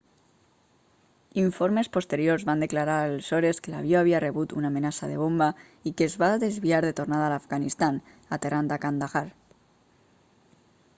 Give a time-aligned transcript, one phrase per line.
[1.41, 5.51] informes posteriors van declarar aleshores que l'avió havia rebut una amenaça de bomba
[5.91, 8.05] i que es va desviar de tornada a l'afganistan
[8.43, 9.27] aterrant a kandahar